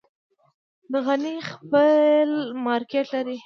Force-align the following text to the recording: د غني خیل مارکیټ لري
د 0.91 0.93
غني 1.05 1.35
خیل 1.49 2.31
مارکیټ 2.65 3.05
لري 3.15 3.37